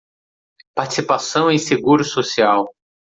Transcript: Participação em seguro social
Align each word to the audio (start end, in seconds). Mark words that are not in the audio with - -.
Participação 0.73 1.51
em 1.51 1.59
seguro 1.59 2.03
social 2.03 2.65